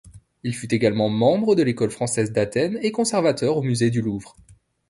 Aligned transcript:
Il 0.41 0.55
fut 0.55 0.73
également 0.73 1.09
membre 1.09 1.53
de 1.53 1.61
l'École 1.61 1.91
française 1.91 2.31
d'Athènes 2.31 2.79
et 2.81 2.91
conservateur 2.91 3.55
au 3.57 3.61
musée 3.61 3.91
du 3.91 4.01
Louvre. 4.01 4.35